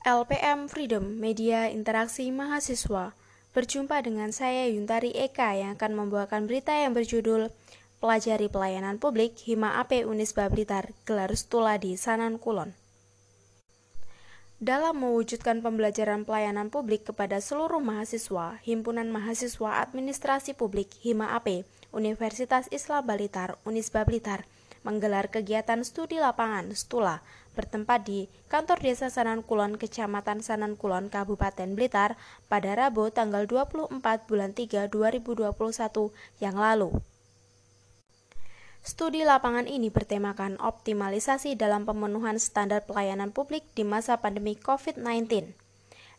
[0.00, 3.12] LPM Freedom Media Interaksi Mahasiswa.
[3.52, 7.52] Berjumpa dengan saya Yuntari Eka yang akan membawakan berita yang berjudul
[8.00, 12.72] Pelajari Pelayanan Publik Hima AP Unisba Blitar Gelar Stula di Sanan Kulon.
[14.56, 22.72] Dalam mewujudkan pembelajaran pelayanan publik kepada seluruh mahasiswa, Himpunan Mahasiswa Administrasi Publik Hima AP Universitas
[22.72, 24.48] Islam Blitar Unisba Blitar
[24.86, 27.20] menggelar kegiatan studi lapangan (STULA)
[27.52, 32.16] bertempat di Kantor Desa Sanan Kulon, Kecamatan Sanan Kulon, Kabupaten Blitar
[32.46, 35.52] pada Rabu tanggal 24 bulan 3 2021
[36.40, 36.94] yang lalu.
[38.80, 45.52] Studi lapangan ini bertemakan optimalisasi dalam pemenuhan standar pelayanan publik di masa pandemi COVID-19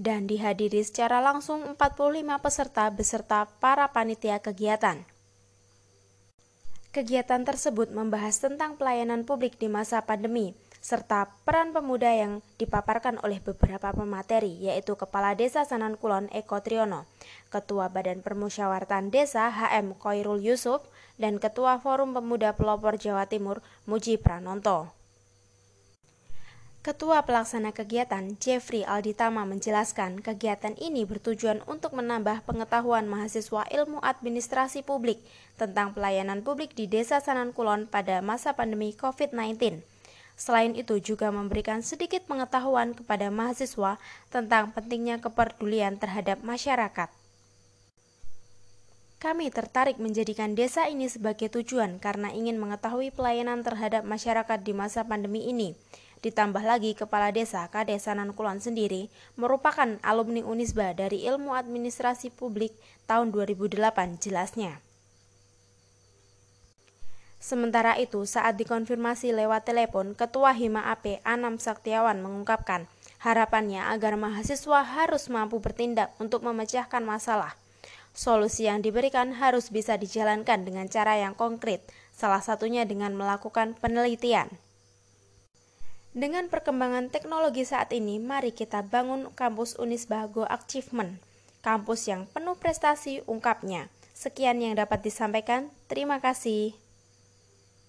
[0.00, 1.76] dan dihadiri secara langsung 45
[2.40, 5.04] peserta beserta para panitia kegiatan.
[6.96, 13.36] Kegiatan tersebut membahas tentang pelayanan publik di masa pandemi, serta peran pemuda yang dipaparkan oleh
[13.36, 17.04] beberapa pemateri, yaitu Kepala Desa Sanan Kulon Eko Triono,
[17.52, 20.80] Ketua Badan Permusyawaratan Desa HM Koirul Yusuf,
[21.20, 24.95] dan Ketua Forum Pemuda Pelopor Jawa Timur Muji Pranonto.
[26.86, 34.86] Ketua Pelaksana Kegiatan Jeffrey Alditama menjelaskan kegiatan ini bertujuan untuk menambah pengetahuan mahasiswa ilmu administrasi
[34.86, 35.18] publik
[35.58, 39.82] tentang pelayanan publik di Desa Sanan Kulon pada masa pandemi COVID-19.
[40.38, 43.98] Selain itu juga memberikan sedikit pengetahuan kepada mahasiswa
[44.30, 47.10] tentang pentingnya kepedulian terhadap masyarakat.
[49.18, 55.02] Kami tertarik menjadikan desa ini sebagai tujuan karena ingin mengetahui pelayanan terhadap masyarakat di masa
[55.02, 55.74] pandemi ini
[56.24, 62.72] Ditambah lagi Kepala Desa Kadesanan Kulon sendiri merupakan alumni Unisba dari Ilmu Administrasi Publik
[63.04, 64.80] tahun 2008 jelasnya.
[67.36, 72.90] Sementara itu, saat dikonfirmasi lewat telepon, Ketua Hima AP Anam Saktiawan mengungkapkan
[73.22, 77.54] harapannya agar mahasiswa harus mampu bertindak untuk memecahkan masalah.
[78.16, 81.86] Solusi yang diberikan harus bisa dijalankan dengan cara yang konkret,
[82.16, 84.50] salah satunya dengan melakukan penelitian.
[86.16, 91.20] Dengan perkembangan teknologi saat ini, mari kita bangun kampus Unisba Go Achievement,
[91.60, 93.92] kampus yang penuh prestasi ungkapnya.
[94.16, 96.72] Sekian yang dapat disampaikan, terima kasih.